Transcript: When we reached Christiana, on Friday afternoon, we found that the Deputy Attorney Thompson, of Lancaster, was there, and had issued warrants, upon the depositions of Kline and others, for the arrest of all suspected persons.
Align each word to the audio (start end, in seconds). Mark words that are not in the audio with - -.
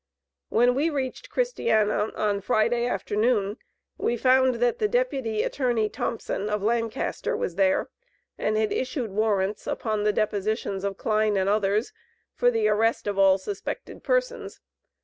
When 0.49 0.73
we 0.73 0.89
reached 0.89 1.29
Christiana, 1.29 2.09
on 2.15 2.41
Friday 2.41 2.87
afternoon, 2.87 3.57
we 3.99 4.17
found 4.17 4.55
that 4.55 4.79
the 4.79 4.87
Deputy 4.87 5.43
Attorney 5.43 5.89
Thompson, 5.89 6.49
of 6.49 6.63
Lancaster, 6.63 7.37
was 7.37 7.53
there, 7.53 7.87
and 8.35 8.57
had 8.57 8.71
issued 8.73 9.11
warrants, 9.11 9.67
upon 9.67 10.01
the 10.03 10.11
depositions 10.11 10.83
of 10.83 10.97
Kline 10.97 11.37
and 11.37 11.47
others, 11.47 11.93
for 12.33 12.49
the 12.49 12.67
arrest 12.67 13.05
of 13.05 13.19
all 13.19 13.37
suspected 13.37 14.03
persons. 14.03 14.59